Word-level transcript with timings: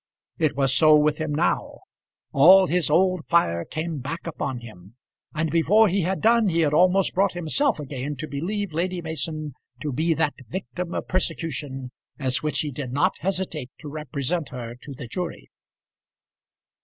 It 0.39 0.55
was 0.57 0.73
so 0.73 0.97
with 0.97 1.19
him 1.19 1.31
now. 1.31 1.81
All 2.31 2.65
his 2.65 2.89
old 2.89 3.23
fire 3.27 3.63
came 3.63 3.99
back 3.99 4.25
upon 4.25 4.61
him, 4.61 4.95
and 5.35 5.51
before 5.51 5.89
he 5.89 6.01
had 6.01 6.21
done 6.21 6.47
he 6.49 6.61
had 6.61 6.73
almost 6.73 7.13
brought 7.13 7.33
himself 7.33 7.79
again 7.79 8.15
to 8.15 8.27
believe 8.27 8.73
Lady 8.73 8.99
Mason 8.99 9.53
to 9.79 9.91
be 9.93 10.15
that 10.15 10.33
victim 10.49 10.95
of 10.95 11.07
persecution 11.07 11.91
as 12.17 12.41
which 12.41 12.61
he 12.61 12.71
did 12.71 12.91
not 12.91 13.19
hesitate 13.19 13.69
to 13.77 13.89
represent 13.89 14.49
her 14.49 14.73
to 14.81 14.91
the 14.93 15.05
jury. 15.07 15.51